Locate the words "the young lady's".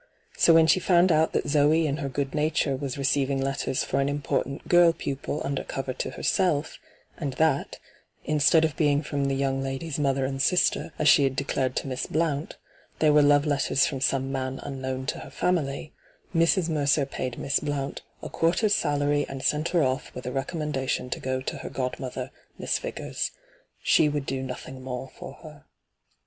9.25-9.99